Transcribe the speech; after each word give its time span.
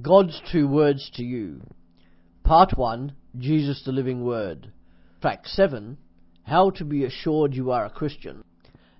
God's 0.00 0.40
Two 0.50 0.66
Words 0.68 1.10
to 1.16 1.22
You. 1.22 1.60
Part 2.44 2.78
1 2.78 3.12
Jesus 3.38 3.84
the 3.84 3.92
Living 3.92 4.24
Word. 4.24 4.72
Track 5.20 5.46
7 5.46 5.98
How 6.44 6.70
to 6.70 6.84
Be 6.86 7.04
Assured 7.04 7.52
You 7.52 7.72
Are 7.72 7.84
a 7.84 7.90
Christian. 7.90 8.42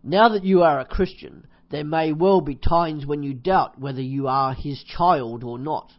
Now 0.02 0.28
that 0.28 0.44
you 0.44 0.62
are 0.62 0.78
a 0.78 0.84
Christian, 0.84 1.46
there 1.70 1.82
may 1.82 2.12
well 2.12 2.42
be 2.42 2.56
times 2.56 3.06
when 3.06 3.22
you 3.22 3.32
doubt 3.32 3.80
whether 3.80 4.02
you 4.02 4.28
are 4.28 4.52
His 4.52 4.84
child 4.84 5.42
or 5.42 5.58
not. 5.58 5.94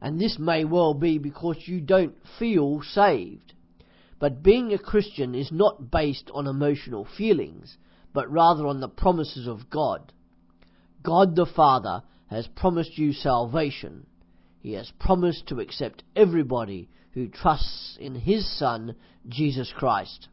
And 0.00 0.20
this 0.20 0.40
may 0.40 0.64
well 0.64 0.92
be 0.92 1.18
because 1.18 1.58
you 1.66 1.80
don't 1.80 2.16
feel 2.36 2.82
saved. 2.82 3.54
But 4.18 4.42
being 4.42 4.72
a 4.72 4.78
Christian 4.78 5.36
is 5.36 5.52
not 5.52 5.92
based 5.92 6.32
on 6.34 6.48
emotional 6.48 7.04
feelings, 7.16 7.76
but 8.12 8.28
rather 8.28 8.66
on 8.66 8.80
the 8.80 8.88
promises 8.88 9.46
of 9.46 9.70
God. 9.70 10.12
God 11.04 11.36
the 11.36 11.46
Father 11.46 12.02
has 12.28 12.48
promised 12.48 12.98
you 12.98 13.12
salvation. 13.12 14.04
He 14.66 14.72
has 14.72 14.90
promised 14.98 15.46
to 15.46 15.60
accept 15.60 16.02
everybody 16.16 16.88
who 17.12 17.28
trusts 17.28 17.96
in 18.00 18.16
His 18.16 18.44
Son, 18.58 18.96
Jesus 19.28 19.72
Christ. 19.72 20.26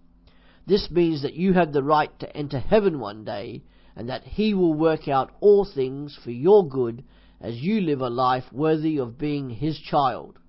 This 0.66 0.90
means 0.90 1.22
that 1.22 1.36
you 1.36 1.54
have 1.54 1.72
the 1.72 1.84
right 1.84 2.10
to 2.18 2.36
enter 2.36 2.58
heaven 2.58 3.00
one 3.00 3.26
day 3.26 3.62
and 3.96 4.10
that 4.10 4.24
He 4.24 4.56
will 4.56 4.74
work 4.74 5.08
out 5.08 5.36
all 5.40 5.66
things 5.66 6.18
for 6.24 6.32
your 6.32 6.68
good 6.68 7.04
as 7.40 7.58
you 7.58 7.80
live 7.82 8.02
a 8.02 8.10
life 8.10 8.46
worthy 8.52 8.98
of 8.98 9.20
being 9.20 9.52
His 9.52 9.78
child. 9.78 10.40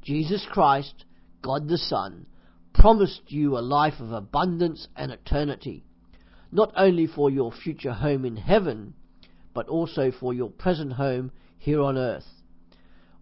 Jesus 0.00 0.46
Christ, 0.50 1.04
God 1.42 1.68
the 1.68 1.76
Son, 1.76 2.24
promised 2.72 3.30
you 3.30 3.58
a 3.58 3.60
life 3.60 4.00
of 4.00 4.12
abundance 4.12 4.88
and 4.96 5.12
eternity, 5.12 5.84
not 6.50 6.72
only 6.74 7.06
for 7.06 7.28
your 7.28 7.52
future 7.52 7.92
home 7.92 8.24
in 8.24 8.38
heaven, 8.38 8.94
but 9.52 9.68
also 9.68 10.10
for 10.10 10.32
your 10.32 10.48
present 10.48 10.94
home 10.94 11.32
here 11.58 11.82
on 11.82 11.98
earth. 11.98 12.24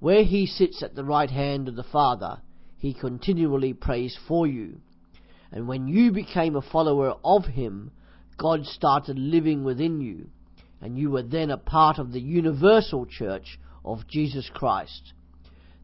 Where 0.02 0.24
he 0.24 0.46
sits 0.46 0.82
at 0.82 0.96
the 0.96 1.04
right 1.04 1.30
hand 1.30 1.68
of 1.68 1.76
the 1.76 1.84
Father, 1.84 2.40
he 2.76 2.92
continually 2.92 3.72
prays 3.72 4.18
for 4.26 4.48
you. 4.48 4.80
And 5.52 5.68
when 5.68 5.86
you 5.86 6.10
became 6.10 6.56
a 6.56 6.60
follower 6.60 7.14
of 7.22 7.44
him, 7.44 7.92
God 8.36 8.66
started 8.66 9.16
living 9.16 9.62
within 9.62 10.00
you, 10.00 10.30
and 10.80 10.98
you 10.98 11.12
were 11.12 11.22
then 11.22 11.52
a 11.52 11.56
part 11.56 12.00
of 12.00 12.10
the 12.10 12.20
universal 12.20 13.06
church 13.06 13.60
of 13.84 14.08
Jesus 14.08 14.50
Christ. 14.52 15.12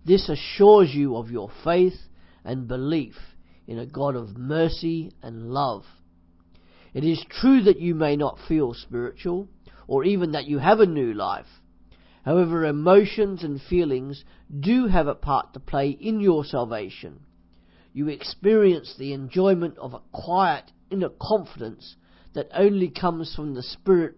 This 0.04 0.28
assures 0.28 0.92
you 0.92 1.16
of 1.16 1.30
your 1.30 1.52
faith 1.62 2.00
and 2.44 2.66
belief 2.66 3.14
in 3.68 3.78
a 3.78 3.86
God 3.86 4.16
of 4.16 4.36
mercy 4.36 5.12
and 5.22 5.52
love. 5.52 5.84
It 6.92 7.04
is 7.04 7.24
true 7.30 7.62
that 7.62 7.78
you 7.78 7.94
may 7.94 8.16
not 8.16 8.40
feel 8.48 8.74
spiritual, 8.74 9.46
or 9.86 10.02
even 10.02 10.32
that 10.32 10.46
you 10.46 10.58
have 10.58 10.80
a 10.80 10.86
new 10.86 11.14
life. 11.14 11.46
However, 12.28 12.66
emotions 12.66 13.42
and 13.42 13.58
feelings 13.58 14.22
do 14.60 14.86
have 14.88 15.06
a 15.06 15.14
part 15.14 15.54
to 15.54 15.60
play 15.60 15.88
in 15.88 16.20
your 16.20 16.44
salvation. 16.44 17.20
You 17.94 18.08
experience 18.08 18.94
the 18.94 19.14
enjoyment 19.14 19.78
of 19.78 19.94
a 19.94 20.02
quiet 20.12 20.70
inner 20.90 21.08
confidence 21.08 21.96
that 22.34 22.50
only 22.52 22.90
comes 22.90 23.34
from 23.34 23.54
the 23.54 23.62
Spirit 23.62 24.16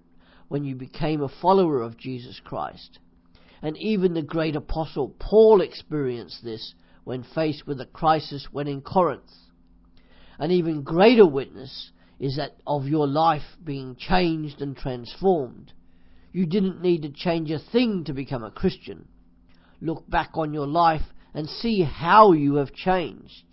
when 0.48 0.64
you 0.64 0.74
became 0.74 1.22
a 1.22 1.28
follower 1.28 1.82
of 1.82 1.96
Jesus 1.96 2.40
Christ. 2.42 2.98
And 3.62 3.76
even 3.76 4.14
the 4.14 4.22
great 4.22 4.56
apostle 4.56 5.14
Paul 5.20 5.60
experienced 5.60 6.42
this 6.42 6.74
when 7.04 7.22
faced 7.22 7.64
with 7.64 7.80
a 7.80 7.86
crisis 7.86 8.48
when 8.50 8.66
in 8.66 8.80
Corinth. 8.80 9.30
An 10.36 10.50
even 10.50 10.82
greater 10.82 11.26
witness 11.26 11.92
is 12.18 12.34
that 12.38 12.56
of 12.66 12.88
your 12.88 13.06
life 13.06 13.56
being 13.62 13.94
changed 13.94 14.60
and 14.60 14.76
transformed. 14.76 15.74
You 16.32 16.46
didn't 16.46 16.80
need 16.80 17.02
to 17.02 17.10
change 17.10 17.50
a 17.50 17.58
thing 17.58 18.04
to 18.04 18.12
become 18.12 18.44
a 18.44 18.50
Christian. 18.50 19.08
Look 19.80 20.08
back 20.08 20.30
on 20.34 20.54
your 20.54 20.66
life 20.66 21.02
and 21.34 21.48
see 21.48 21.82
how 21.82 22.32
you 22.32 22.56
have 22.56 22.72
changed. 22.72 23.44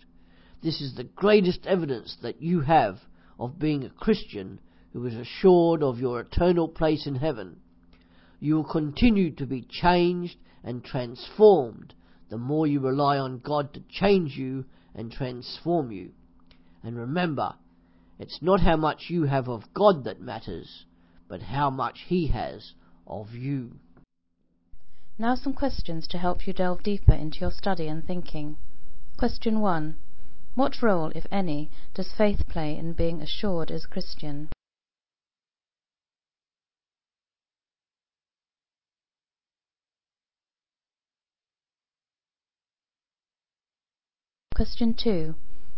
This 0.62 0.80
is 0.80 0.94
the 0.94 1.04
greatest 1.04 1.66
evidence 1.66 2.16
that 2.22 2.42
you 2.42 2.60
have 2.60 2.98
of 3.38 3.58
being 3.58 3.84
a 3.84 3.90
Christian 3.90 4.60
who 4.92 5.06
is 5.06 5.14
assured 5.14 5.82
of 5.82 5.98
your 5.98 6.20
eternal 6.20 6.68
place 6.68 7.06
in 7.06 7.14
heaven. 7.14 7.60
You 8.40 8.56
will 8.56 8.64
continue 8.64 9.30
to 9.36 9.46
be 9.46 9.66
changed 9.68 10.36
and 10.64 10.84
transformed 10.84 11.94
the 12.28 12.38
more 12.38 12.66
you 12.66 12.80
rely 12.80 13.18
on 13.18 13.38
God 13.38 13.72
to 13.74 13.82
change 13.88 14.36
you 14.36 14.64
and 14.94 15.10
transform 15.10 15.90
you. 15.90 16.10
And 16.82 16.96
remember, 16.96 17.54
it's 18.18 18.38
not 18.42 18.60
how 18.60 18.76
much 18.76 19.06
you 19.08 19.24
have 19.24 19.48
of 19.48 19.72
God 19.72 20.04
that 20.04 20.20
matters, 20.20 20.84
but 21.28 21.42
how 21.42 21.70
much 21.70 22.00
He 22.08 22.28
has 22.28 22.72
of 23.06 23.34
you. 23.34 23.78
Now, 25.18 25.34
some 25.34 25.52
questions 25.52 26.06
to 26.08 26.18
help 26.18 26.46
you 26.46 26.52
delve 26.52 26.82
deeper 26.82 27.12
into 27.12 27.40
your 27.40 27.50
study 27.50 27.88
and 27.88 28.06
thinking. 28.06 28.56
Question 29.16 29.60
1. 29.60 29.96
What 30.54 30.82
role, 30.82 31.12
if 31.14 31.26
any, 31.30 31.70
does 31.94 32.12
faith 32.12 32.48
play 32.48 32.76
in 32.76 32.92
being 32.92 33.20
assured 33.20 33.70
as 33.70 33.86
Christian? 33.86 34.48
Question 44.54 44.94
2. 44.94 45.34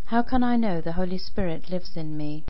How 0.06 0.22
can 0.22 0.42
I 0.42 0.56
know 0.56 0.80
the 0.80 0.92
Holy 0.92 1.18
Spirit 1.18 1.70
lives 1.70 1.96
in 1.96 2.16
me? 2.16 2.44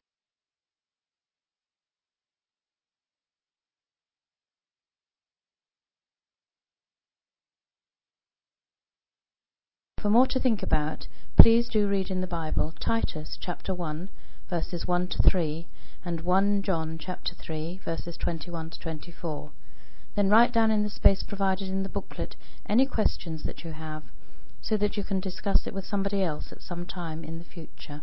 For 10.01 10.09
more 10.09 10.27
to 10.29 10.41
think 10.41 10.63
about, 10.63 11.09
please 11.37 11.69
do 11.69 11.87
read 11.87 12.11
in 12.11 12.23
the 12.23 12.27
Bible 12.27 12.73
Titus 12.81 13.37
chapter 13.39 13.75
1 13.75 14.09
verses 14.49 14.87
1 14.89 15.09
to 15.09 15.23
3 15.23 15.67
and 16.07 16.23
1 16.23 16.63
John 16.63 16.97
chapter 16.97 17.35
3 17.35 17.83
verses 17.85 18.17
21 18.17 18.71
to 18.71 18.81
24. 18.81 19.51
Then 20.15 20.31
write 20.31 20.55
down 20.55 20.71
in 20.71 20.85
the 20.85 20.89
space 20.89 21.23
provided 21.23 21.69
in 21.69 21.83
the 21.83 21.91
booklet 21.91 22.37
any 22.65 22.87
questions 22.87 23.43
that 23.43 23.63
you 23.63 23.73
have 23.73 24.05
so 24.63 24.79
that 24.79 24.97
you 24.97 25.05
can 25.05 25.21
discuss 25.21 25.67
it 25.67 25.75
with 25.75 25.85
somebody 25.85 26.23
else 26.23 26.51
at 26.51 26.63
some 26.63 26.87
time 26.87 27.23
in 27.23 27.37
the 27.37 27.45
future. 27.45 28.01